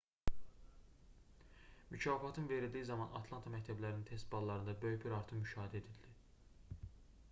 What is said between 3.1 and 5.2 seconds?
atlanta məktəblərinin test ballarında böyük bir